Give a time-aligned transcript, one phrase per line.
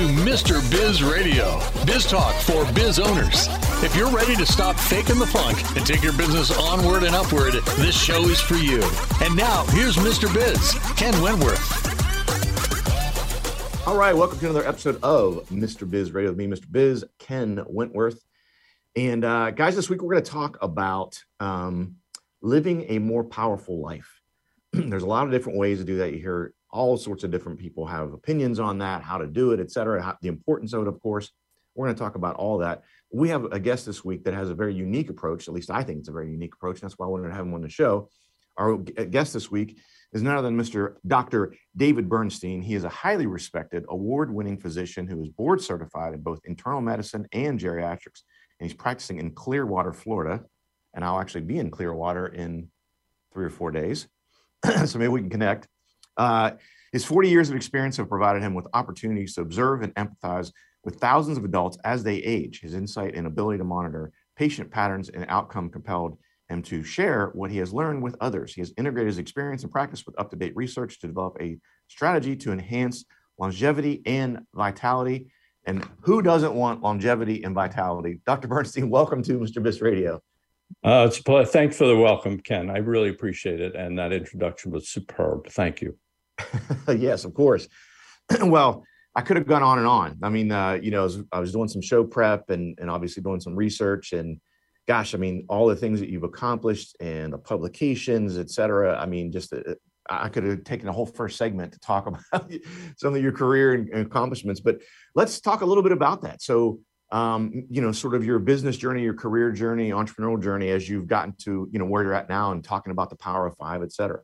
[0.00, 0.62] to Mr.
[0.70, 3.48] Biz Radio, biz talk for biz owners.
[3.82, 7.52] If you're ready to stop faking the funk and take your business onward and upward,
[7.76, 8.82] this show is for you.
[9.20, 10.32] And now, here's Mr.
[10.32, 11.86] Biz, Ken Wentworth.
[13.86, 15.90] All right, welcome to another episode of Mr.
[15.90, 16.72] Biz Radio with me, Mr.
[16.72, 18.24] Biz, Ken Wentworth.
[18.96, 21.96] And uh, guys, this week we're going to talk about um,
[22.40, 24.22] living a more powerful life.
[24.72, 26.14] There's a lot of different ways to do that.
[26.14, 29.60] You hear all sorts of different people have opinions on that, how to do it,
[29.60, 31.30] et cetera, how, the importance of it, of course.
[31.74, 32.82] We're going to talk about all that.
[33.12, 35.48] We have a guest this week that has a very unique approach.
[35.48, 36.80] At least I think it's a very unique approach.
[36.80, 38.08] That's why I wanted to have him on the show.
[38.56, 39.80] Our uh, guest this week
[40.12, 40.96] is none other than Mr.
[41.06, 41.54] Dr.
[41.76, 42.60] David Bernstein.
[42.60, 46.80] He is a highly respected, award winning physician who is board certified in both internal
[46.80, 48.22] medicine and geriatrics.
[48.58, 50.44] And he's practicing in Clearwater, Florida.
[50.92, 52.68] And I'll actually be in Clearwater in
[53.32, 54.08] three or four days.
[54.84, 55.68] so maybe we can connect.
[56.20, 56.50] Uh,
[56.92, 60.52] his 40 years of experience have provided him with opportunities to observe and empathize
[60.84, 62.60] with thousands of adults as they age.
[62.60, 66.18] His insight and ability to monitor patient patterns and outcome compelled
[66.50, 68.52] him to share what he has learned with others.
[68.52, 71.58] He has integrated his experience and practice with up to date research to develop a
[71.88, 73.06] strategy to enhance
[73.38, 75.32] longevity and vitality.
[75.64, 78.20] And who doesn't want longevity and vitality?
[78.26, 78.48] Dr.
[78.48, 79.62] Bernstein, welcome to Mr.
[79.62, 80.20] Biz Radio.
[80.84, 81.50] Uh, it's a pleasure.
[81.50, 82.68] Thanks for the welcome, Ken.
[82.68, 83.74] I really appreciate it.
[83.74, 85.48] And that introduction was superb.
[85.48, 85.96] Thank you.
[86.88, 87.68] yes, of course.
[88.42, 90.18] well, I could have gone on and on.
[90.22, 92.88] I mean, uh, you know, I was, I was, doing some show prep and, and
[92.88, 94.40] obviously doing some research and
[94.86, 98.98] gosh, I mean, all the things that you've accomplished and the publications, et cetera.
[98.98, 99.74] I mean, just uh,
[100.08, 102.50] I could have taken a whole first segment to talk about
[102.96, 104.80] some of your career and, and accomplishments, but
[105.14, 106.42] let's talk a little bit about that.
[106.42, 106.80] So,
[107.12, 111.08] um, you know, sort of your business journey, your career journey, entrepreneurial journey, as you've
[111.08, 113.82] gotten to, you know, where you're at now and talking about the power of five,
[113.82, 114.20] et cetera.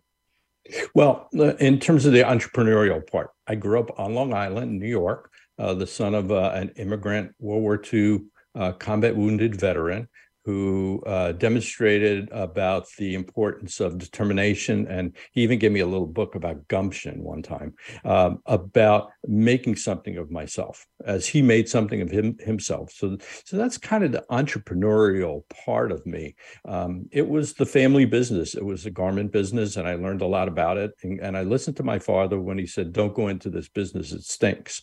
[0.95, 1.29] Well,
[1.61, 5.75] in terms of the entrepreneurial part, I grew up on Long Island, New York, uh,
[5.75, 8.21] the son of uh, an immigrant World War II
[8.55, 10.09] uh, combat wounded veteran
[10.47, 14.87] who uh, demonstrated about the importance of determination.
[14.87, 17.75] And he even gave me a little book about gumption one time
[18.05, 22.93] um, about making something of myself as he made something of him himself.
[22.93, 26.37] So, so that's kind of the entrepreneurial part of me.
[26.65, 28.55] Um, it was the family business.
[28.55, 30.93] It was a garment business, and I learned a lot about it.
[31.03, 34.13] And, and I listened to my father when he said, "Don't go into this business;
[34.13, 34.83] it stinks."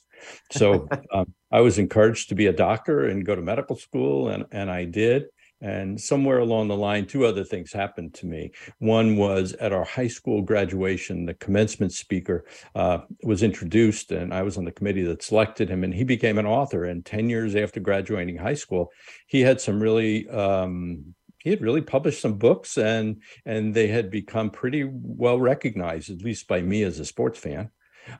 [0.51, 4.44] So um, I was encouraged to be a doctor and go to medical school, and
[4.51, 5.28] and I did.
[5.63, 8.51] And somewhere along the line, two other things happened to me.
[8.79, 12.44] One was at our high school graduation, the commencement speaker
[12.75, 16.38] uh, was introduced, and I was on the committee that selected him, and he became
[16.38, 16.84] an author.
[16.84, 18.91] And 10 years after graduating high school,
[19.28, 24.09] he had some really um, he had really published some books and and they had
[24.09, 27.69] become pretty well recognized at least by me as a sports fan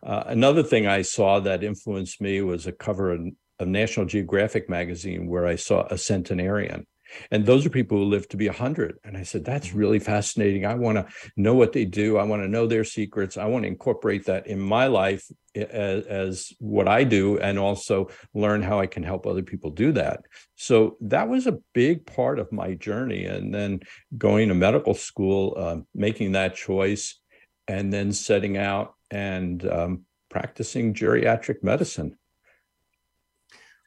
[0.04, 3.22] uh, another thing i saw that influenced me was a cover of,
[3.60, 6.86] of national geographic magazine where i saw a centenarian
[7.32, 9.00] and those are people who live to be 100.
[9.04, 9.78] And I said, that's mm-hmm.
[9.78, 10.66] really fascinating.
[10.66, 12.18] I want to know what they do.
[12.18, 13.38] I want to know their secrets.
[13.38, 15.26] I want to incorporate that in my life
[15.56, 19.92] as, as, what I do and also learn how I can help other people do
[19.92, 20.22] that.
[20.56, 23.26] So that was a big part of my journey.
[23.26, 23.82] And then
[24.18, 27.20] going to medical school, uh, making that choice,
[27.68, 32.18] and then setting out and um, practicing geriatric medicine.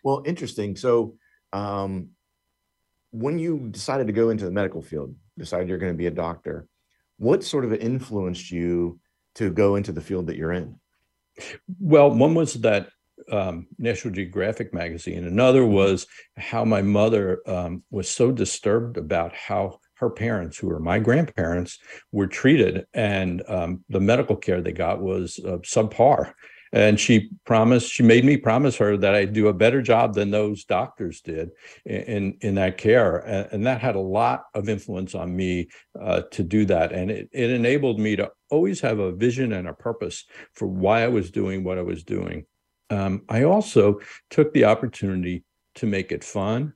[0.04, 0.76] Well, interesting.
[0.76, 1.16] So,
[1.52, 2.10] um,
[3.16, 6.10] when you decided to go into the medical field, decided you're going to be a
[6.10, 6.66] doctor,
[7.16, 9.00] what sort of influenced you
[9.36, 10.78] to go into the field that you're in?
[11.80, 12.90] Well, one was that
[13.32, 15.24] um, National Geographic magazine.
[15.24, 16.06] Another was
[16.36, 21.78] how my mother um, was so disturbed about how her parents, who were my grandparents,
[22.12, 26.34] were treated, and um, the medical care they got was uh, subpar
[26.76, 30.30] and she promised she made me promise her that i'd do a better job than
[30.30, 31.50] those doctors did
[31.86, 33.18] in in that care.
[33.18, 35.68] And, and that had a lot of influence on me
[36.00, 36.92] uh, to do that.
[36.92, 40.24] And it, it enabled me to always have a vision and a purpose
[40.54, 42.46] for why i was doing what i was doing.
[42.90, 44.00] Um, i also
[44.30, 45.44] took the opportunity
[45.76, 46.74] to make it fun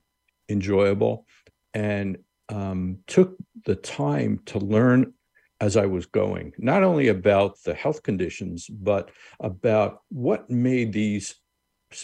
[0.49, 1.25] enjoyable
[1.73, 2.17] and
[2.49, 5.13] um, took the time to learn
[5.61, 11.35] as I was going, not only about the health conditions, but about what made these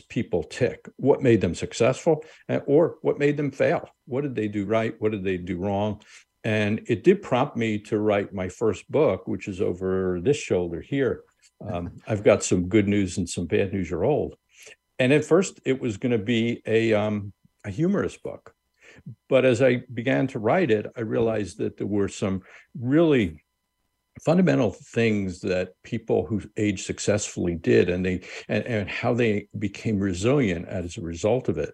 [0.09, 2.23] people tick, what made them successful,
[2.67, 3.89] or what made them fail.
[4.05, 4.95] What did they do right?
[4.99, 6.01] What did they do wrong?
[6.43, 10.79] And it did prompt me to write my first book, which is over this shoulder
[10.79, 11.23] here.
[11.67, 13.89] Um, I've got some good news and some bad news.
[13.89, 14.35] You're old.
[14.99, 17.33] And at first, it was going to be a um,
[17.65, 18.53] a humorous book.
[19.29, 22.41] But as I began to write it, I realized that there were some
[22.79, 23.43] really
[24.23, 29.99] fundamental things that people who age successfully did and they and, and how they became
[29.99, 31.73] resilient as a result of it.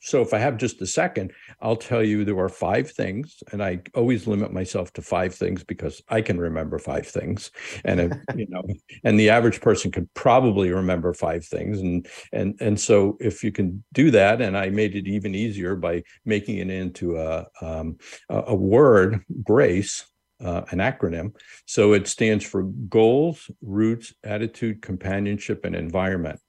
[0.00, 3.62] So if I have just a second, I'll tell you there are five things, and
[3.62, 7.50] I always limit myself to five things because I can remember five things,
[7.84, 8.62] and if, you know,
[9.02, 13.50] and the average person could probably remember five things, and and and so if you
[13.50, 17.98] can do that, and I made it even easier by making it into a um,
[18.30, 20.06] a word, grace,
[20.42, 21.34] uh, an acronym.
[21.66, 26.40] So it stands for goals, roots, attitude, companionship, and environment.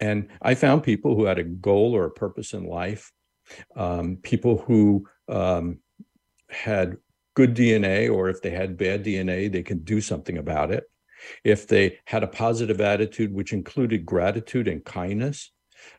[0.00, 3.12] And I found people who had a goal or a purpose in life,
[3.76, 5.78] um, people who um,
[6.50, 6.96] had
[7.34, 10.84] good DNA, or if they had bad DNA, they can do something about it.
[11.44, 15.52] If they had a positive attitude, which included gratitude and kindness,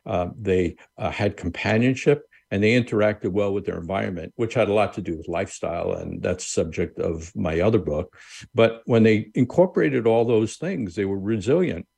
[0.06, 2.24] uh, they uh, had companionship
[2.54, 5.90] and they interacted well with their environment, which had a lot to do with lifestyle.
[5.94, 8.16] And that's subject of my other book.
[8.54, 11.88] But when they incorporated all those things, they were resilient.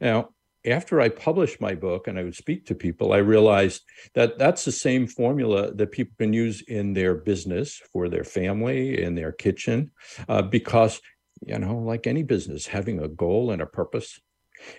[0.00, 0.30] Now,
[0.64, 3.82] after I published my book and I would speak to people, I realized
[4.14, 9.02] that that's the same formula that people can use in their business, for their family,
[9.02, 9.90] in their kitchen,
[10.30, 11.02] uh, because,
[11.46, 14.18] you know, like any business, having a goal and a purpose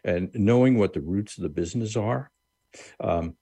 [0.04, 2.32] and knowing what the roots of the business are,
[3.00, 3.36] um,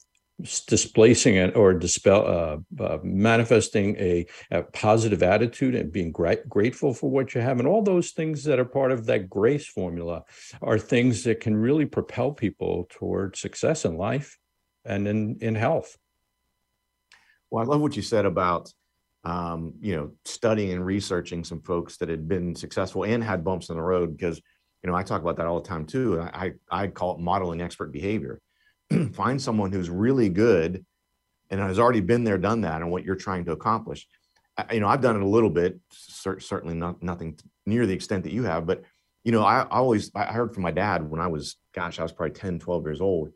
[0.44, 6.94] displacing it or dispel uh, uh, manifesting a, a, positive attitude and being gra- grateful
[6.94, 10.24] for what you have and all those things that are part of that grace formula
[10.62, 14.38] are things that can really propel people toward success in life
[14.86, 15.98] and in in health.
[17.50, 18.72] Well i love what you said about
[19.24, 23.70] um, you know studying and researching some folks that had been successful and had bumps
[23.70, 24.42] in the road because
[24.84, 27.62] you know i talk about that all the time too i i call it modeling
[27.62, 28.42] expert behavior
[29.14, 30.86] find someone who's really good
[31.50, 34.08] and has already been there, done that, and what you're trying to accomplish.
[34.58, 37.94] I, you know, I've done it a little bit, cer- certainly not nothing near the
[37.94, 38.84] extent that you have, but
[39.24, 42.04] you know, I, I always I heard from my dad when I was, gosh, I
[42.04, 43.32] was probably 10, 12 years old.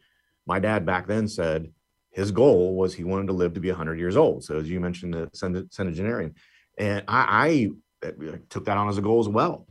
[0.46, 1.72] My dad back then said
[2.12, 4.44] his goal was he wanted to live to be 100 years old.
[4.44, 5.30] So as you mentioned, the
[5.70, 6.36] centenarian,
[6.78, 7.72] and I,
[8.04, 9.68] I uh, took that on as a goal as well.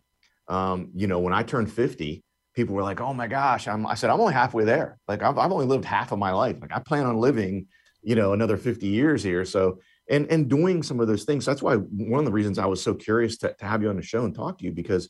[0.49, 2.23] Um, you know, when I turned 50,
[2.57, 4.99] people were like, "Oh my gosh!" I'm, I said, "I'm only halfway there.
[5.07, 6.57] Like I've, I've only lived half of my life.
[6.61, 7.67] Like I plan on living,
[8.03, 9.45] you know, another 50 years here.
[9.45, 9.79] So
[10.11, 11.45] and and doing some of those things.
[11.45, 13.97] That's why one of the reasons I was so curious to, to have you on
[13.97, 15.09] the show and talk to you because,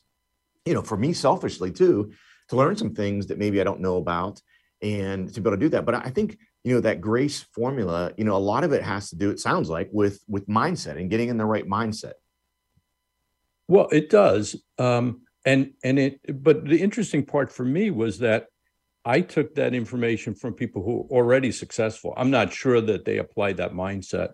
[0.65, 2.11] you know, for me selfishly too,
[2.49, 4.41] to learn some things that maybe I don't know about
[4.81, 5.85] and to be able to do that.
[5.85, 8.11] But I think you know that grace formula.
[8.17, 9.29] You know, a lot of it has to do.
[9.29, 12.13] It sounds like with with mindset and getting in the right mindset.
[13.69, 14.61] Well, it does.
[14.77, 18.47] Um, and and it but the interesting part for me was that
[19.05, 22.13] I took that information from people who were already successful.
[22.17, 24.31] I'm not sure that they applied that mindset,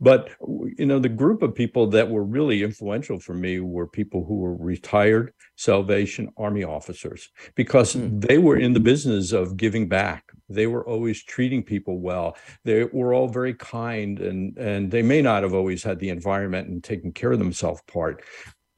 [0.00, 0.30] but
[0.78, 4.36] you know, the group of people that were really influential for me were people who
[4.36, 8.18] were retired Salvation Army officers because mm.
[8.26, 10.24] they were in the business of giving back.
[10.48, 12.38] They were always treating people well.
[12.64, 16.68] They were all very kind, and and they may not have always had the environment
[16.68, 18.24] and taken care of themselves part,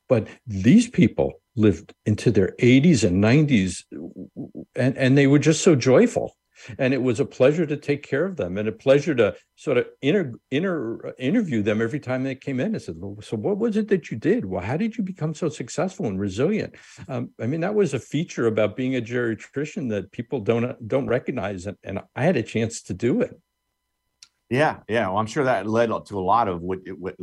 [0.09, 3.85] but these people lived into their 80s and 90s
[4.75, 6.37] and, and they were just so joyful
[6.79, 9.79] and it was a pleasure to take care of them and a pleasure to sort
[9.79, 12.75] of inter, inter, interview them every time they came in.
[12.75, 14.45] I said, well, so what was it that you did?
[14.45, 16.75] Well, how did you become so successful and resilient?
[17.09, 21.07] Um, I mean, that was a feature about being a geriatrician that people don't don't
[21.07, 23.39] recognize, and, and I had a chance to do it.
[24.49, 25.09] Yeah, yeah.
[25.09, 27.17] Well, I'm sure that led to a lot of what, what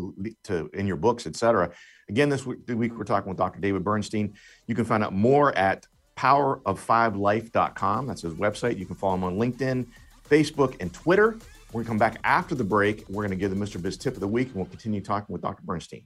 [0.46, 1.72] to in your books, et cetera.
[2.10, 3.60] Again, this week, we're talking with Dr.
[3.60, 4.34] David Bernstein.
[4.68, 5.88] You can find out more at
[6.18, 8.08] powerof5life.com.
[8.08, 8.77] That's his website.
[8.77, 9.88] You can follow him on LinkedIn,
[10.30, 11.38] Facebook, and Twitter.
[11.72, 13.06] We're going to come back after the break.
[13.10, 13.82] We're going to give the Mr.
[13.82, 15.63] Biz tip of the week, and we'll continue talking with Dr.
[15.63, 16.03] Bernstein.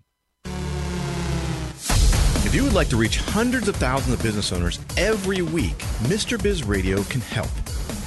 [2.45, 6.41] If you would like to reach hundreds of thousands of business owners every week, Mr.
[6.41, 7.50] Biz Radio can help.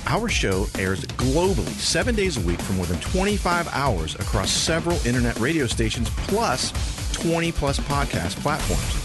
[0.07, 4.97] Our show airs globally, seven days a week for more than 25 hours across several
[5.07, 6.73] internet radio stations, plus
[7.13, 8.97] 20 plus podcast platforms.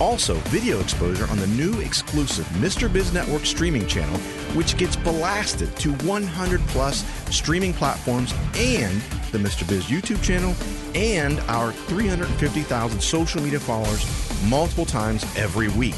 [0.00, 2.92] Also, video exposure on the new exclusive Mr.
[2.92, 4.16] Biz Network streaming channel,
[4.54, 9.00] which gets blasted to 100 plus streaming platforms and
[9.32, 9.68] the Mr.
[9.68, 10.54] Biz YouTube channel
[10.94, 14.06] and our 350,000 social media followers
[14.48, 15.96] multiple times every week.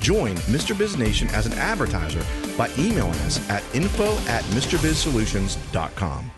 [0.00, 0.76] Join Mr.
[0.76, 2.24] Biz Nation as an advertiser
[2.56, 6.30] by emailing us at info at MrBizSolutions.com.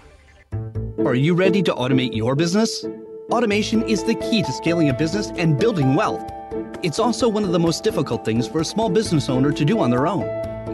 [1.07, 2.85] Are you ready to automate your business?
[3.31, 6.29] Automation is the key to scaling a business and building wealth.
[6.83, 9.79] It's also one of the most difficult things for a small business owner to do
[9.79, 10.25] on their own.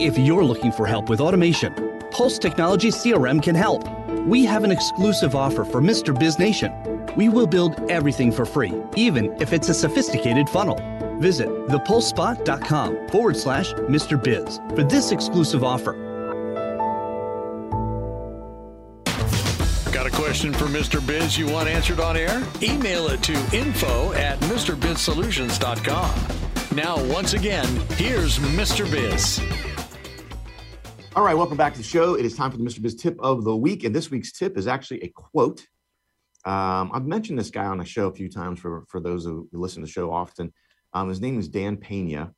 [0.00, 1.74] If you're looking for help with automation,
[2.10, 3.86] Pulse Technology CRM can help.
[4.26, 6.18] We have an exclusive offer for Mr.
[6.18, 6.72] Biz Nation
[7.16, 10.97] We will build everything for free, even if it's a sophisticated funnel.
[11.18, 14.22] Visit thepulsespot.com forward slash Mr.
[14.22, 15.92] Biz for this exclusive offer.
[19.92, 21.04] Got a question for Mr.
[21.04, 22.46] Biz you want answered on air?
[22.62, 26.76] Email it to info at MrBizSolutions.com.
[26.76, 28.88] Now, once again, here's Mr.
[28.88, 29.40] Biz.
[31.16, 32.14] All right, welcome back to the show.
[32.14, 32.80] It is time for the Mr.
[32.80, 33.82] Biz tip of the week.
[33.82, 35.66] And this week's tip is actually a quote.
[36.44, 39.48] Um, I've mentioned this guy on the show a few times for, for those who
[39.52, 40.52] listen to the show often.
[40.92, 42.32] Um, his name is Dan Pena.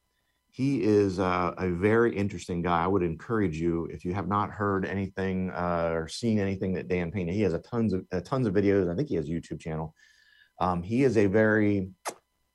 [0.53, 2.83] He is uh, a very interesting guy.
[2.83, 6.89] I would encourage you if you have not heard anything uh, or seen anything that
[6.89, 7.33] Dan Pena.
[7.33, 8.91] He has a tons of uh, tons of videos.
[8.91, 9.95] I think he has a YouTube channel.
[10.59, 11.91] Um, he is a very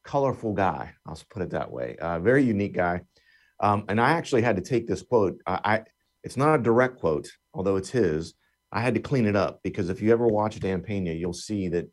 [0.03, 0.93] colorful guy.
[1.05, 1.95] I'll put it that way.
[1.99, 3.01] Uh, very unique guy.
[3.61, 5.39] Um, and I actually had to take this quote.
[5.47, 5.83] I, I
[6.23, 8.33] it's not a direct quote, although it's his.
[8.71, 11.69] I had to clean it up because if you ever watch Dan Pena, you'll see
[11.69, 11.89] that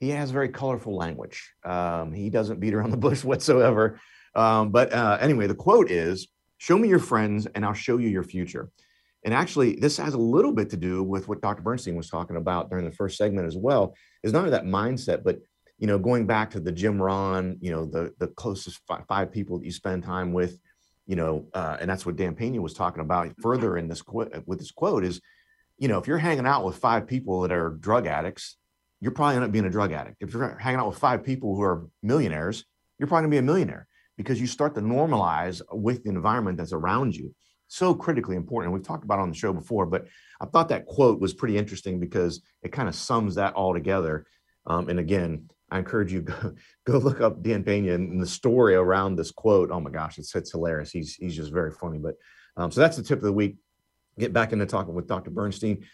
[0.00, 1.52] he has very colorful language.
[1.64, 4.00] Um, he doesn't beat around the bush whatsoever.
[4.34, 8.08] Um, but uh, anyway, the quote is Show me your friends and I'll show you
[8.08, 8.70] your future.
[9.24, 11.62] And actually, this has a little bit to do with what Dr.
[11.62, 13.94] Bernstein was talking about during the first segment as well.
[14.22, 15.40] Is not only that mindset, but
[15.78, 19.32] you know, going back to the Jim Rohn, you know, the the closest five, five
[19.32, 20.58] people that you spend time with,
[21.06, 24.32] you know, uh, and that's what Dan Pena was talking about further in this quote
[24.46, 25.20] with this quote is,
[25.78, 28.56] you know, if you're hanging out with five people that are drug addicts,
[29.00, 30.16] you're probably end up being a drug addict.
[30.20, 32.64] If you're hanging out with five people who are millionaires,
[32.98, 33.86] you're probably gonna be a millionaire
[34.16, 37.34] because you start to normalize with the environment that's around you.
[37.68, 38.72] So critically important.
[38.72, 40.06] We've talked about on the show before, but
[40.40, 44.24] I thought that quote was pretty interesting because it kind of sums that all together.
[44.66, 48.74] Um, and again, I encourage you go, go look up Dan Pena and the story
[48.74, 49.70] around this quote.
[49.70, 50.90] Oh my gosh, it's it's hilarious.
[50.90, 51.98] He's he's just very funny.
[51.98, 52.14] But
[52.56, 53.56] um, so that's the tip of the week.
[54.18, 55.30] Get back into talking with Dr.
[55.30, 55.84] Bernstein.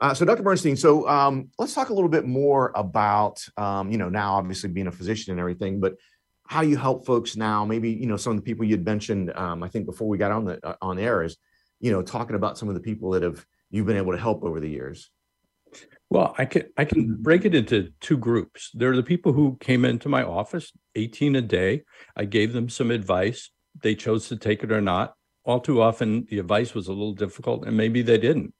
[0.00, 0.42] Uh, so, Dr.
[0.42, 4.68] Bernstein, so um, let's talk a little bit more about, um, you know, now obviously
[4.68, 5.94] being a physician and everything, but
[6.46, 7.64] how you help folks now.
[7.64, 9.32] Maybe you know some of the people you'd mentioned.
[9.34, 11.36] Um, I think before we got on the uh, on air is,
[11.80, 14.44] you know, talking about some of the people that have you've been able to help
[14.44, 15.10] over the years.
[16.10, 18.70] Well, I can I can break it into two groups.
[18.74, 21.82] There are the people who came into my office, 18 a day.
[22.14, 23.50] I gave them some advice.
[23.82, 25.14] They chose to take it or not.
[25.44, 28.54] All too often, the advice was a little difficult, and maybe they didn't.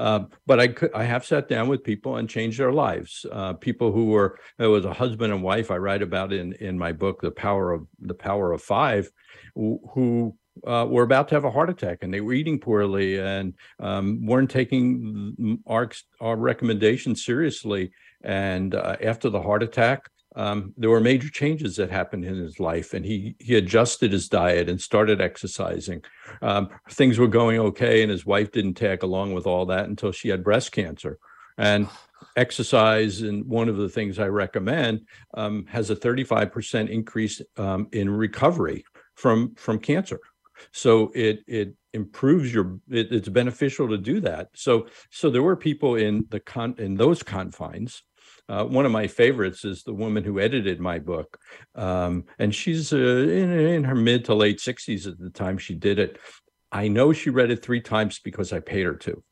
[0.00, 3.26] Uh, but I could, I have sat down with people and changed their lives.
[3.30, 6.78] Uh, people who were it was a husband and wife I write about in in
[6.78, 9.10] my book, The Power of the Power of Five,
[9.54, 10.34] who,
[10.66, 14.24] uh, were about to have a heart attack and they were eating poorly and um,
[14.24, 17.92] weren't taking our our recommendations seriously.
[18.22, 22.60] And uh, after the heart attack, um, there were major changes that happened in his
[22.60, 26.02] life, and he he adjusted his diet and started exercising.
[26.40, 30.12] Um, things were going okay, and his wife didn't tag along with all that until
[30.12, 31.18] she had breast cancer.
[31.58, 31.88] And
[32.36, 38.08] exercise, and one of the things I recommend, um, has a 35% increase um, in
[38.08, 38.84] recovery
[39.14, 40.20] from from cancer.
[40.72, 44.50] So it it improves your it, it's beneficial to do that.
[44.54, 48.02] So so there were people in the con in those confines
[48.50, 51.38] uh, one of my favorites is the woman who edited my book,
[51.76, 55.74] um, and she's uh, in, in her mid to late 60s at the time she
[55.76, 56.18] did it.
[56.72, 59.22] I know she read it three times because I paid her to.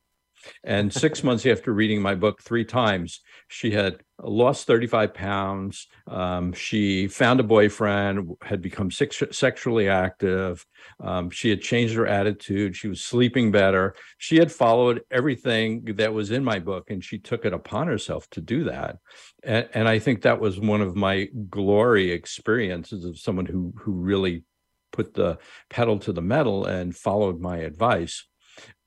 [0.65, 5.87] And six months after reading my book three times, she had lost 35 pounds.
[6.07, 10.67] Um, she found a boyfriend, had become sex- sexually active.
[11.01, 12.77] Um, she had changed her attitude.
[12.77, 13.95] She was sleeping better.
[14.19, 18.29] She had followed everything that was in my book, and she took it upon herself
[18.31, 18.99] to do that.
[19.43, 23.93] And, and I think that was one of my glory experiences of someone who who
[23.93, 24.45] really
[24.93, 25.39] put the
[25.71, 28.25] pedal to the metal and followed my advice.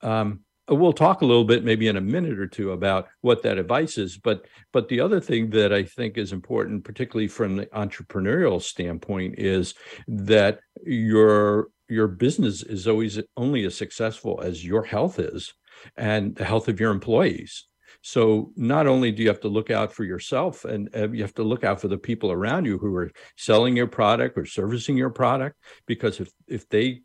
[0.01, 3.57] Um, we'll talk a little bit maybe in a minute or two about what that
[3.57, 7.65] advice is but but the other thing that i think is important particularly from the
[7.67, 9.73] entrepreneurial standpoint is
[10.07, 15.53] that your your business is always only as successful as your health is
[15.97, 17.65] and the health of your employees.
[18.01, 21.35] So not only do you have to look out for yourself and uh, you have
[21.35, 24.97] to look out for the people around you who are selling your product or servicing
[24.97, 27.01] your product because if if they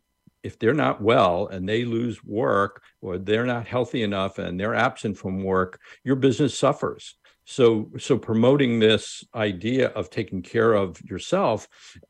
[0.47, 4.73] if they're not well and they lose work or they're not healthy enough and they're
[4.89, 7.15] absent from work, your business suffers.
[7.49, 11.67] So, so promoting this idea of taking care of yourself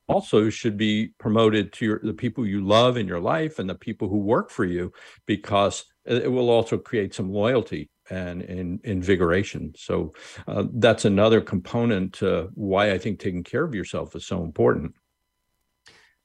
[0.08, 3.76] also should be promoted to your, the people you love in your life and the
[3.88, 4.92] people who work for you,
[5.26, 9.74] because it will also create some loyalty and, and invigoration.
[9.76, 10.14] So
[10.48, 14.94] uh, that's another component to why I think taking care of yourself is so important.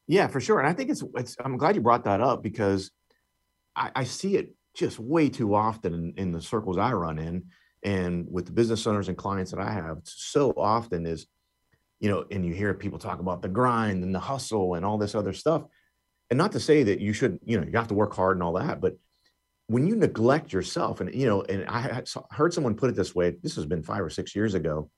[0.07, 0.59] Yeah, for sure.
[0.59, 2.91] And I think it's, it's I'm glad you brought that up because
[3.77, 7.45] I, I see it just way too often in, in, the circles I run in.
[7.83, 11.27] And with the business owners and clients that I have, so often is,
[12.01, 14.99] you know, and you hear people talk about the grind and the hustle and all
[14.99, 15.63] this other stuff.
[16.31, 18.43] And not to say that you should, you know, you have to work hard and
[18.43, 18.97] all that, but
[19.73, 23.35] when you neglect yourself, and you know, and I heard someone put it this way.
[23.43, 24.91] This has been five or six years ago.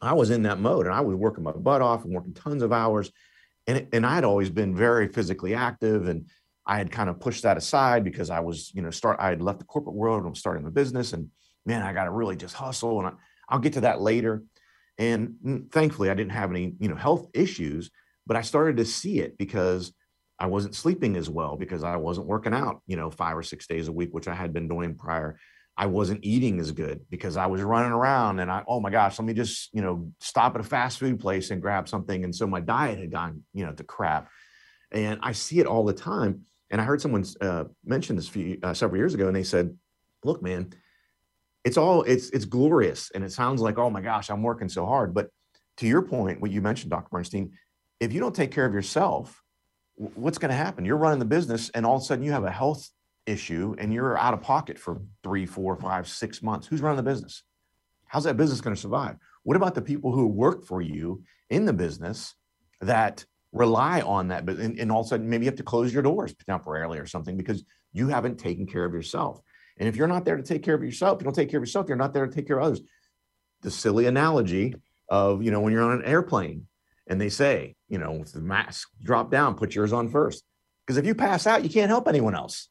[0.00, 2.62] I was in that mode, and I was working my butt off and working tons
[2.62, 3.10] of hours,
[3.66, 6.26] and and I had always been very physically active, and
[6.66, 9.18] I had kind of pushed that aside because I was, you know, start.
[9.20, 11.28] I had left the corporate world and I'm starting a business, and
[11.66, 13.12] man, I got to really just hustle, and I,
[13.48, 14.42] I'll get to that later.
[14.98, 17.90] And thankfully, I didn't have any, you know, health issues,
[18.26, 19.92] but I started to see it because
[20.38, 23.66] I wasn't sleeping as well because I wasn't working out, you know, five or six
[23.66, 25.38] days a week, which I had been doing prior.
[25.76, 29.18] I wasn't eating as good because I was running around and I, oh my gosh,
[29.18, 32.24] let me just, you know, stop at a fast food place and grab something.
[32.24, 34.28] And so my diet had gone, you know, to crap.
[34.90, 36.42] And I see it all the time.
[36.70, 39.76] And I heard someone uh, mention this few, uh, several years ago, and they said,
[40.24, 40.72] "Look, man,
[41.64, 44.86] it's all it's it's glorious, and it sounds like, oh my gosh, I'm working so
[44.86, 45.28] hard." But
[45.78, 47.08] to your point, what you mentioned, Dr.
[47.10, 47.52] Bernstein,
[48.00, 49.42] if you don't take care of yourself,
[49.96, 50.86] what's going to happen?
[50.86, 52.88] You're running the business, and all of a sudden you have a health
[53.26, 56.66] issue, and you're out of pocket for three, four, five, six months.
[56.66, 57.42] Who's running the business?
[58.06, 59.16] How's that business going to survive?
[59.44, 62.34] What about the people who work for you in the business
[62.80, 64.44] that rely on that?
[64.46, 66.98] But and, and all of a sudden, maybe you have to close your doors temporarily
[66.98, 69.40] or something because you haven't taken care of yourself.
[69.78, 71.62] And if you're not there to take care of yourself, you don't take care of
[71.62, 72.82] yourself, you're not there to take care of others.
[73.62, 74.74] The silly analogy
[75.08, 76.66] of, you know, when you're on an airplane
[77.06, 80.44] and they say, you know, if the mask drop down, put yours on first.
[80.86, 82.68] Because if you pass out, you can't help anyone else.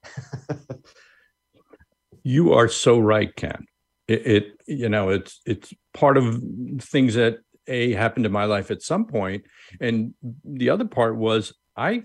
[2.24, 3.65] you are so right, Ken.
[4.08, 6.41] It, it, you know, it's it's part of
[6.80, 7.38] things that
[7.68, 9.46] a happened in my life at some point,
[9.80, 10.13] and
[10.44, 12.03] the other part was I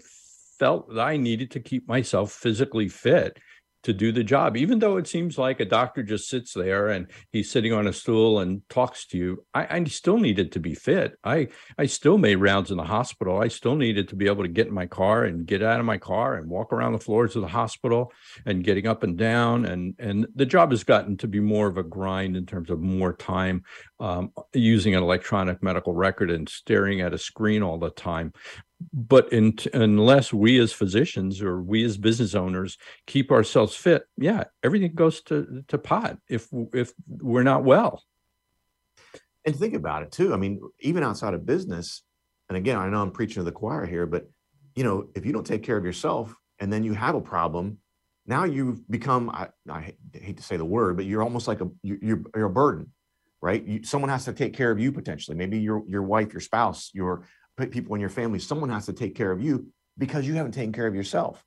[0.59, 3.39] felt that I needed to keep myself physically fit
[3.87, 7.07] to do the job, even though it seems like a doctor just sits there and
[7.31, 9.45] he's sitting on a stool and talks to you.
[9.55, 11.13] I, I, still needed to be fit.
[11.23, 13.41] I I still made rounds in the hospital.
[13.41, 15.87] I still needed to be able to get in my car and get out of
[15.87, 18.13] my car and walk around the floors of the hospital
[18.45, 19.65] and getting up and down.
[19.65, 22.81] And and the job has gotten to be more of a grind in terms of
[22.81, 23.63] more time
[24.01, 28.33] um, using an electronic medical record and staring at a screen all the time
[28.93, 34.45] but in, unless we as physicians or we as business owners keep ourselves fit yeah
[34.63, 38.03] everything goes to to pot if if we're not well.
[39.45, 40.35] And think about it too.
[40.35, 42.03] I mean even outside of business
[42.49, 44.29] and again i know i'm preaching to the choir here but
[44.75, 47.79] you know if you don't take care of yourself and then you have a problem
[48.27, 51.69] now you've become i, I hate to say the word but you're almost like a
[51.83, 52.93] you're, you're a burden
[53.43, 53.65] right?
[53.65, 55.37] You, someone has to take care of you potentially.
[55.37, 57.27] Maybe your your wife your spouse your
[57.65, 59.67] people in your family, someone has to take care of you
[59.99, 61.43] because you haven't taken care of yourself.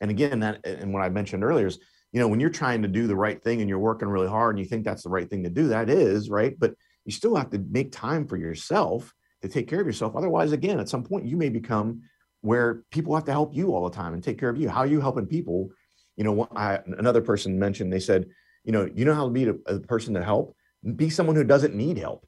[0.00, 1.78] And again, that and what I mentioned earlier is,
[2.12, 4.54] you know, when you're trying to do the right thing and you're working really hard
[4.54, 6.54] and you think that's the right thing to do, that is right.
[6.58, 6.74] But
[7.04, 10.14] you still have to make time for yourself to take care of yourself.
[10.14, 12.02] Otherwise, again, at some point, you may become
[12.42, 14.68] where people have to help you all the time and take care of you.
[14.68, 15.70] How are you helping people?
[16.16, 18.26] You know, I, another person mentioned, they said,
[18.64, 20.54] you know, you know how to be a, a person to help?
[20.96, 22.26] Be someone who doesn't need help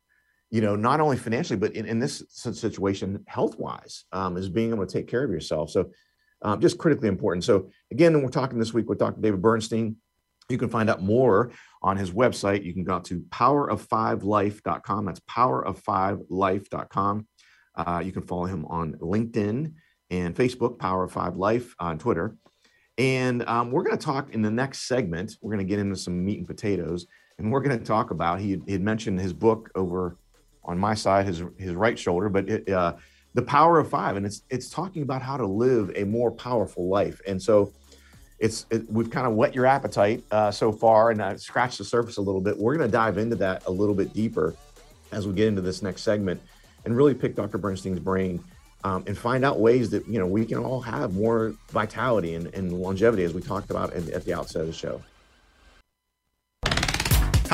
[0.50, 4.70] you know, not only financially, but in, in this situation, health wise, um, is being
[4.70, 5.70] able to take care of yourself.
[5.70, 5.90] So,
[6.42, 7.44] um, just critically important.
[7.44, 9.20] So, again, we're talking this week with Dr.
[9.20, 9.96] David Bernstein.
[10.48, 11.50] You can find out more
[11.82, 12.64] on his website.
[12.64, 15.04] You can go to powerof5life.com.
[15.04, 17.26] That's powerof5life.com.
[17.74, 19.72] Uh, you can follow him on LinkedIn
[20.10, 22.36] and Facebook, Power of Five Life on Twitter.
[22.98, 25.36] And um, we're going to talk in the next segment.
[25.42, 27.06] We're going to get into some meat and potatoes,
[27.38, 28.40] and we're going to talk about.
[28.40, 30.16] He, he had mentioned his book over
[30.66, 32.94] on my side, his his right shoulder, but it, uh,
[33.34, 36.88] the power of five, and it's it's talking about how to live a more powerful
[36.88, 37.20] life.
[37.26, 37.72] And so,
[38.38, 41.84] it's it, we've kind of whet your appetite uh, so far, and uh, scratched the
[41.84, 42.56] surface a little bit.
[42.56, 44.54] We're going to dive into that a little bit deeper
[45.12, 46.40] as we get into this next segment,
[46.84, 47.58] and really pick Dr.
[47.58, 48.42] Bernstein's brain.
[48.84, 52.54] Um, and find out ways that you know we can all have more vitality and,
[52.54, 55.02] and longevity as we talked about at the outset of the show.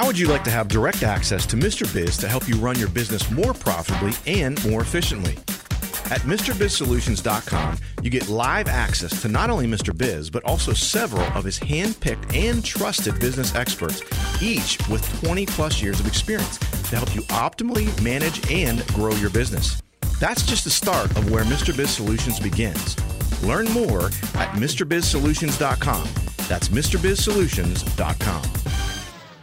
[0.02, 1.86] How would you like to have direct access to Mr.
[1.94, 5.34] Biz to help you run your business more profitably and more efficiently?
[6.10, 9.96] At MrBizSolutions.com, you get live access to not only Mr.
[9.96, 14.02] Biz, but also several of his hand-picked and trusted business experts,
[14.42, 19.30] each with 20 plus years of experience to help you optimally manage and grow your
[19.30, 19.80] business.
[20.18, 21.76] That's just the start of where Mr.
[21.76, 22.96] Biz Solutions begins.
[23.44, 26.08] Learn more at MrBizSolutions.com.
[26.48, 28.42] That's MrBizSolutions.com.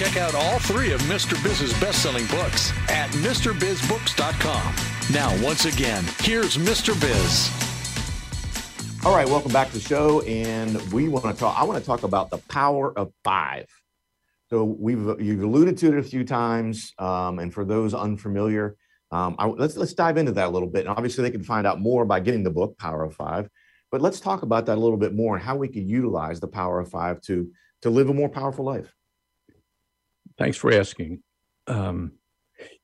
[0.00, 1.32] Check out all three of Mr.
[1.42, 4.74] Biz's best selling books at MrBizBooks.com.
[5.12, 6.98] Now, once again, here's Mr.
[6.98, 7.50] Biz.
[9.04, 11.54] All right, welcome back to the show, and we want to talk.
[11.54, 13.66] I want to talk about the power of five.
[14.48, 18.76] So we've you've alluded to it a few times, um, and for those unfamiliar,
[19.10, 20.86] um, I, let's let's dive into that a little bit.
[20.86, 23.50] And obviously, they can find out more by getting the book Power of Five.
[23.90, 26.48] But let's talk about that a little bit more and how we can utilize the
[26.48, 27.50] power of five to
[27.82, 28.94] to live a more powerful life.
[30.40, 31.22] Thanks for asking.
[31.66, 32.12] Um,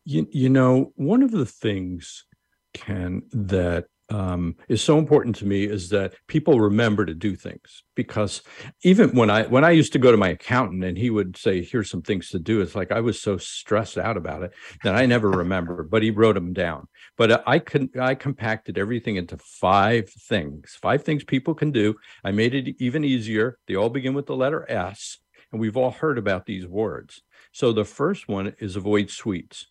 [0.05, 2.27] you, you know, one of the things
[2.75, 7.83] can that um, is so important to me is that people remember to do things
[7.95, 8.42] because
[8.85, 11.62] even when I when I used to go to my accountant and he would say
[11.64, 14.53] here's some things to do it's like I was so stressed out about it
[14.85, 16.87] that I never remember but he wrote them down.
[17.16, 21.97] But I can I compacted everything into five things five things people can do.
[22.23, 23.59] I made it even easier.
[23.66, 25.19] They all begin with the letter S
[25.51, 27.23] and we've all heard about these words
[27.57, 29.66] so the first one is avoid sweets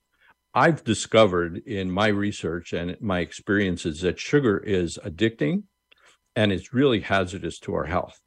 [0.56, 5.64] I've discovered in my research and my experiences that sugar is addicting
[6.34, 8.18] and it's really hazardous to our health.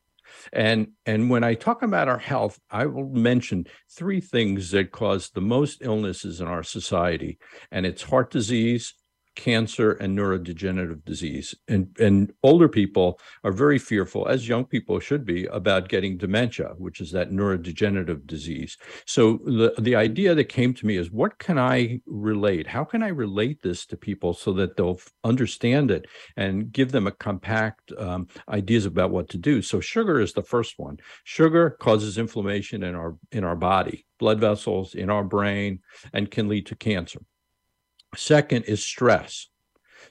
[0.53, 3.66] And and when I talk about our health, I will mention
[3.97, 7.38] three things that cause the most illnesses in our society,
[7.71, 8.92] and it's heart disease,
[9.38, 11.55] cancer and neurodegenerative disease.
[11.68, 16.74] And, and older people are very fearful, as young people should be, about getting dementia,
[16.77, 18.77] which is that neurodegenerative disease.
[19.07, 22.66] So the, the idea that came to me is what can I relate?
[22.66, 27.07] How can I relate this to people so that they'll understand it and give them
[27.07, 29.62] a compact um, ideas about what to do?
[29.62, 30.98] So sugar is the first one.
[31.22, 35.79] Sugar causes inflammation in our in our body, blood vessels, in our brain,
[36.12, 37.20] and can lead to cancer.
[38.14, 39.49] Second is stress.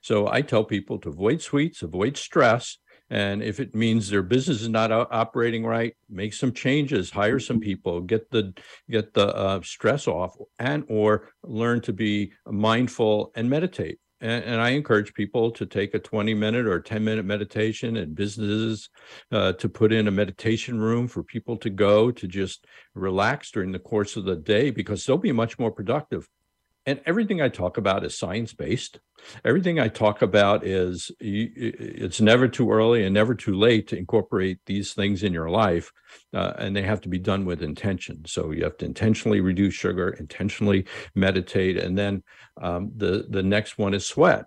[0.01, 2.77] So I tell people to avoid sweets, avoid stress.
[3.10, 7.60] And if it means their business is not operating right, make some changes, hire some
[7.60, 8.53] people, get the
[8.89, 13.99] get the uh, stress off, and or learn to be mindful and meditate.
[14.19, 18.15] And, and, I encourage people to take a 20 minute or 10 minute meditation and
[18.15, 18.89] businesses
[19.31, 23.71] uh, to put in a meditation room for people to go to just relax during
[23.71, 26.27] the course of the day because they'll be much more productive
[26.88, 29.02] and everything I talk about is science based.
[29.43, 34.60] Everything I talk about is it's never too early and never too late to incorporate
[34.65, 35.91] these things in your life,
[36.34, 38.23] uh, and they have to be done with intention.
[38.26, 42.23] So you have to intentionally reduce sugar, intentionally meditate, and then
[42.62, 44.45] um, the the next one is sweat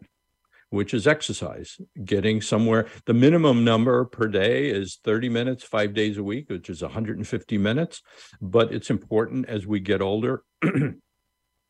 [0.72, 2.86] which is exercise, getting somewhere.
[3.04, 7.58] The minimum number per day is 30 minutes, five days a week, which is 150
[7.58, 8.02] minutes.
[8.40, 10.44] But it's important as we get older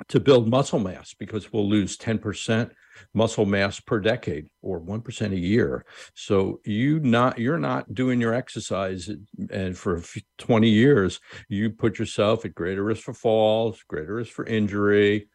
[0.09, 2.71] to build muscle mass because we'll lose 10%
[3.15, 5.85] muscle mass per decade or 1% a year.
[6.15, 9.11] So you not you're not doing your exercise
[9.51, 10.03] and for
[10.39, 15.29] 20 years you put yourself at greater risk for falls greater risk for injury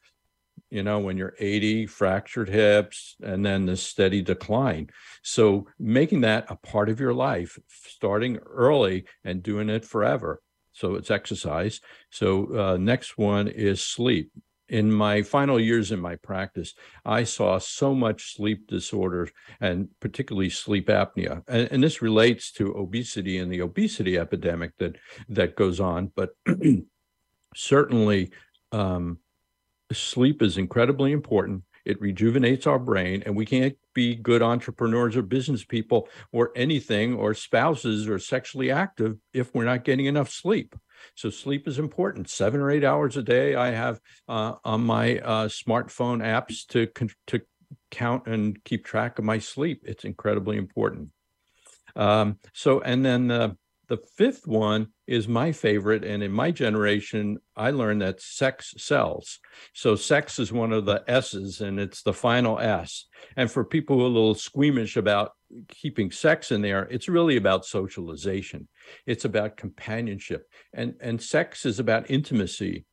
[0.69, 4.89] you know when you're 80 fractured hips and then the steady decline.
[5.23, 10.41] So making that a part of your life starting early and doing it forever.
[10.73, 11.80] So it's exercise.
[12.10, 14.32] So uh, next one is sleep
[14.69, 16.73] in my final years in my practice,
[17.04, 19.30] I saw so much sleep disorder
[19.62, 21.43] and particularly sleep apnea.
[21.47, 24.95] And, and this relates to obesity and the obesity epidemic that
[25.30, 26.12] that goes on.
[26.15, 26.32] But
[27.56, 28.32] certainly,
[28.71, 29.19] um,
[29.91, 31.63] sleep is incredibly important.
[31.86, 37.13] It rejuvenates our brain, and we can't be good entrepreneurs or business people or anything
[37.13, 40.75] or spouses or sexually active if we're not getting enough sleep.
[41.15, 42.29] So sleep is important.
[42.29, 43.55] Seven or eight hours a day.
[43.55, 46.88] I have uh, on my uh, smartphone apps to
[47.27, 47.41] to
[47.91, 49.81] count and keep track of my sleep.
[49.86, 51.10] It's incredibly important.
[51.95, 57.38] Um, so, and then the the fifth one is my favorite, and in my generation,
[57.55, 59.39] I learned that sex sells.
[59.73, 63.05] So sex is one of the S's, and it's the final S.
[63.38, 65.34] And for people who are a little squeamish about
[65.67, 68.67] keeping sex in there, it's really about socialization.
[69.05, 72.85] It's about companionship, and and sex is about intimacy,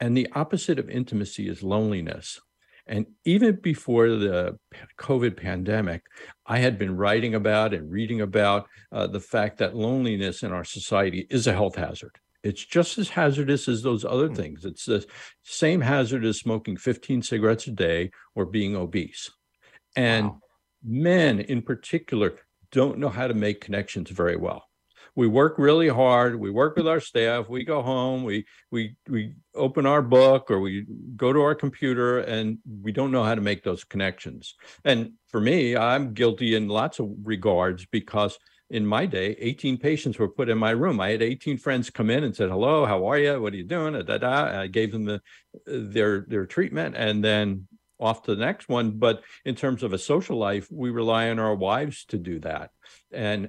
[0.00, 2.40] and the opposite of intimacy is loneliness.
[2.88, 4.58] And even before the
[4.98, 6.02] COVID pandemic,
[6.46, 10.62] I had been writing about and reading about uh, the fact that loneliness in our
[10.62, 12.18] society is a health hazard.
[12.44, 14.34] It's just as hazardous as those other hmm.
[14.34, 14.64] things.
[14.64, 15.04] It's the
[15.42, 19.30] same hazard as smoking 15 cigarettes a day or being obese.
[19.96, 20.40] And wow.
[20.86, 22.38] Men in particular
[22.70, 24.64] don't know how to make connections very well.
[25.14, 29.32] We work really hard we work with our staff we go home we we we
[29.54, 30.84] open our book or we
[31.16, 34.54] go to our computer and we don't know how to make those connections.
[34.84, 40.18] And for me i'm guilty in lots of regards because in my day 18 patients
[40.18, 41.00] were put in my room.
[41.00, 43.40] I had 18 friends come in and said hello how are you?
[43.40, 43.94] What are you doing?
[44.04, 44.60] Da, da.
[44.60, 45.22] i gave them the
[45.66, 47.68] their their treatment and then
[47.98, 51.38] off to the next one but in terms of a social life we rely on
[51.38, 52.70] our wives to do that
[53.12, 53.48] and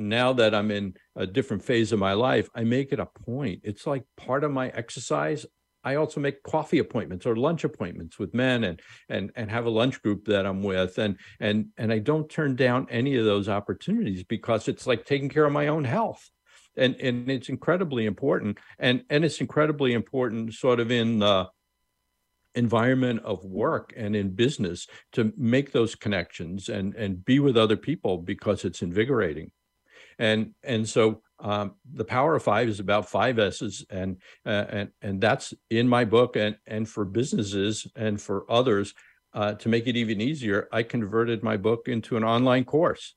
[0.00, 3.60] now that I'm in a different phase of my life, I make it a point.
[3.64, 5.46] It's like part of my exercise.
[5.84, 9.70] I also make coffee appointments or lunch appointments with men and and and have a
[9.70, 13.48] lunch group that I'm with and and and I don't turn down any of those
[13.48, 16.28] opportunities because it's like taking care of my own health.
[16.76, 21.48] And and it's incredibly important and and it's incredibly important sort of in the
[22.54, 27.76] environment of work and in business to make those connections and and be with other
[27.76, 29.50] people because it's invigorating.
[30.18, 34.88] And and so um, the power of five is about five s's and uh, and
[35.00, 38.94] and that's in my book and and for businesses and for others
[39.32, 43.14] uh, to make it even easier i converted my book into an online course.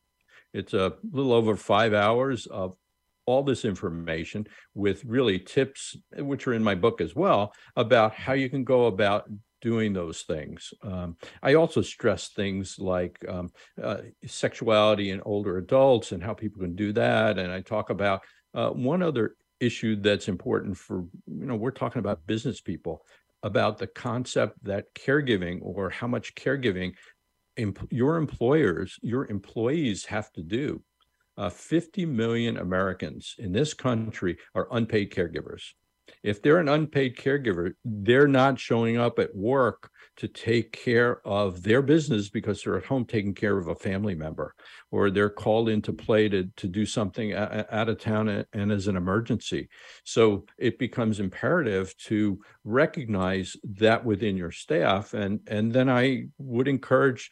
[0.53, 2.77] It's a little over five hours of
[3.25, 8.33] all this information with really tips which are in my book as well about how
[8.33, 9.29] you can go about
[9.61, 10.73] doing those things.
[10.83, 13.49] Um, I also stress things like um,
[13.81, 17.39] uh, sexuality in older adults and how people can do that.
[17.39, 22.01] And I talk about uh, one other issue that's important for, you know, we're talking
[22.01, 23.05] about business people,
[23.41, 26.91] about the concept that caregiving or how much caregiving
[27.55, 30.81] imp- your employers, your employees have to do.
[31.35, 35.73] Uh, 50 million Americans in this country are unpaid caregivers.
[36.21, 41.63] If they're an unpaid caregiver, they're not showing up at work to take care of
[41.63, 44.53] their business because they're at home taking care of a family member,
[44.91, 48.95] or they're called into play to, to do something out of town and as an
[48.95, 49.69] emergency.
[50.03, 55.13] So it becomes imperative to recognize that within your staff.
[55.13, 57.31] And, and then I would encourage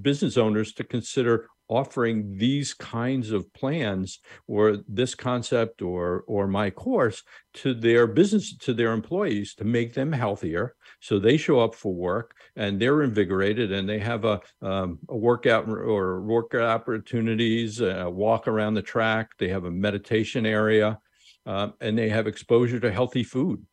[0.00, 6.70] business owners to consider offering these kinds of plans or this concept or or my
[6.70, 7.22] course
[7.54, 11.92] to their business to their employees to make them healthier so they show up for
[11.92, 18.46] work and they're invigorated and they have a, um, a workout or workout opportunities walk
[18.46, 20.98] around the track they have a meditation area
[21.46, 23.64] um, and they have exposure to healthy food.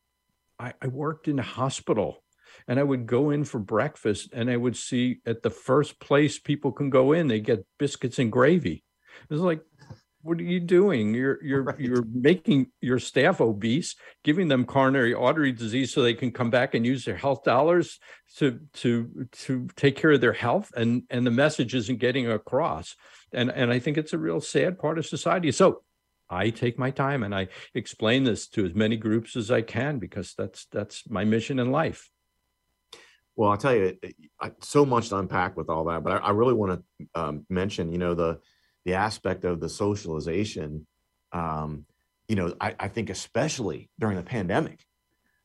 [0.59, 2.22] I, I worked in a hospital
[2.67, 6.39] and I would go in for breakfast and I would see at the first place
[6.39, 8.83] people can go in, they get biscuits and gravy.
[9.29, 9.61] It's like,
[10.23, 11.13] what are you doing?
[11.13, 11.79] You're you're right.
[11.79, 16.73] you're making your staff obese, giving them coronary artery disease so they can come back
[16.73, 17.99] and use their health dollars
[18.37, 22.95] to to to take care of their health, and and the message isn't getting across.
[23.33, 25.51] And and I think it's a real sad part of society.
[25.51, 25.83] So
[26.29, 29.99] I take my time and I explain this to as many groups as I can
[29.99, 32.09] because that's that's my mission in life.
[33.35, 33.97] Well, I'll tell you,
[34.39, 37.45] I, so much to unpack with all that, but I, I really want to um,
[37.49, 38.39] mention, you know, the
[38.85, 40.85] the aspect of the socialization.
[41.31, 41.85] Um,
[42.27, 44.79] you know, I, I, think especially during the pandemic,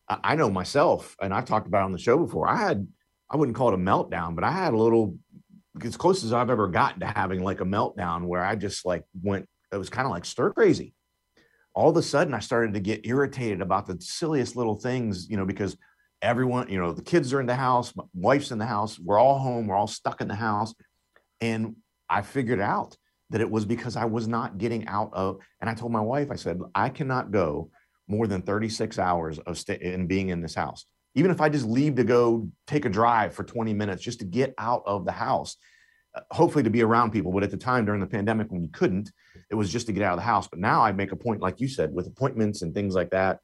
[0.09, 2.49] I, I, know myself, and I've talked about on the show before.
[2.49, 2.87] I had,
[3.31, 5.17] I wouldn't call it a meltdown, but I had a little,
[5.83, 9.05] as close as I've ever gotten to having like a meltdown, where I just like
[9.23, 9.49] went.
[9.73, 10.95] It was kind of like stir crazy.
[11.75, 15.37] All of a sudden, I started to get irritated about the silliest little things, you
[15.37, 15.77] know, because
[16.23, 19.19] everyone, you know, the kids are in the house, my wife's in the house, we're
[19.19, 20.75] all home, we're all stuck in the house.
[21.41, 21.77] And
[22.09, 22.97] I figured out
[23.31, 26.31] that it was because I was not getting out of, and I told my wife,
[26.31, 27.71] I said, I cannot go
[28.09, 30.87] more than 36 hours of stay in being in this house.
[31.15, 34.25] Even if I just leave to go take a drive for 20 minutes just to
[34.25, 35.57] get out of the house,
[36.15, 37.33] uh, hopefully to be around people.
[37.33, 39.11] But at the time during the pandemic when you couldn't,
[39.51, 40.49] it was just to get out of the house.
[40.49, 43.41] But now I make a point, like you said, with appointments and things like that.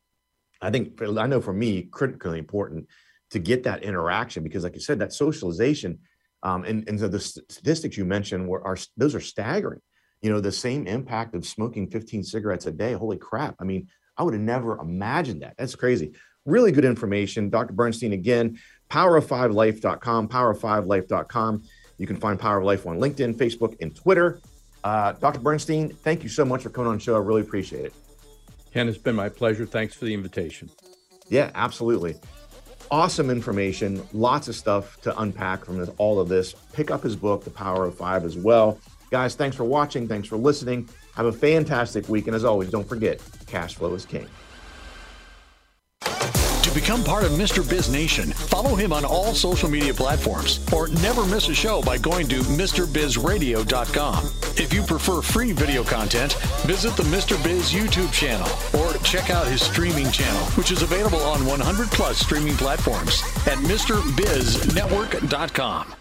[0.61, 2.88] I think I know for me, critically important
[3.31, 5.99] to get that interaction because, like you said, that socialization
[6.45, 9.81] um, and, and so the statistics you mentioned were are those are staggering.
[10.23, 12.93] You know, the same impact of smoking 15 cigarettes a day.
[12.93, 13.57] Holy crap!
[13.61, 15.55] I mean, I would have never imagined that.
[15.57, 16.12] That's crazy.
[16.45, 17.73] Really good information, Dr.
[17.73, 18.12] Bernstein.
[18.12, 18.59] Again,
[18.90, 21.62] powerof5life.com, powerof5life.com.
[21.97, 24.40] You can find Power of Life on LinkedIn, Facebook, and Twitter.
[24.83, 25.40] Uh, Dr.
[25.40, 27.14] Bernstein, thank you so much for coming on the show.
[27.14, 27.95] I really appreciate it.
[28.75, 29.65] Ken, it's been my pleasure.
[29.65, 30.69] Thanks for the invitation.
[31.29, 32.17] Yeah, absolutely.
[32.91, 34.03] Awesome information.
[34.13, 36.57] Lots of stuff to unpack from this, all of this.
[36.73, 38.81] Pick up his book, The Power of Five, as well.
[39.13, 40.09] Guys, thanks for watching.
[40.09, 40.89] Thanks for listening.
[41.15, 42.27] Have a fantastic week.
[42.27, 44.27] And as always, don't forget cash flow is king.
[46.01, 47.67] To become part of Mr.
[47.69, 51.99] Biz Nation, Follow him on all social media platforms or never miss a show by
[51.99, 54.27] going to MrBizRadio.com.
[54.57, 57.43] If you prefer free video content, visit the Mr.
[57.43, 58.47] Biz YouTube channel
[58.81, 63.59] or check out his streaming channel, which is available on 100 plus streaming platforms at
[63.59, 65.95] MrBizNetwork.com.